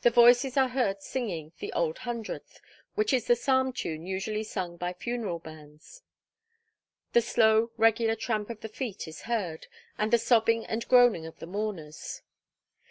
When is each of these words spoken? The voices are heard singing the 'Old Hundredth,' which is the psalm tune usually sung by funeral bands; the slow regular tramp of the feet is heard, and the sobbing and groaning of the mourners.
The 0.00 0.08
voices 0.08 0.56
are 0.56 0.70
heard 0.70 1.02
singing 1.02 1.52
the 1.58 1.70
'Old 1.74 1.98
Hundredth,' 2.08 2.62
which 2.94 3.12
is 3.12 3.26
the 3.26 3.36
psalm 3.36 3.74
tune 3.74 4.06
usually 4.06 4.42
sung 4.42 4.78
by 4.78 4.94
funeral 4.94 5.38
bands; 5.38 6.02
the 7.12 7.20
slow 7.20 7.70
regular 7.76 8.16
tramp 8.16 8.48
of 8.48 8.60
the 8.62 8.70
feet 8.70 9.06
is 9.06 9.24
heard, 9.28 9.66
and 9.98 10.10
the 10.14 10.18
sobbing 10.18 10.64
and 10.64 10.88
groaning 10.88 11.26
of 11.26 11.40
the 11.40 11.46
mourners. 11.46 12.22